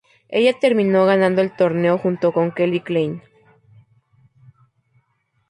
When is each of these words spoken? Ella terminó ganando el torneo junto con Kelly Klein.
Ella 0.29 0.53
terminó 0.59 1.05
ganando 1.05 1.43
el 1.43 1.55
torneo 1.55 1.99
junto 1.99 2.33
con 2.33 2.51
Kelly 2.51 2.79
Klein. 2.79 3.21